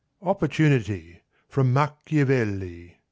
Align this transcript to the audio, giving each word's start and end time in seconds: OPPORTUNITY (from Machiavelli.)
OPPORTUNITY 0.23 1.21
(from 1.47 1.71
Machiavelli.) 1.75 2.97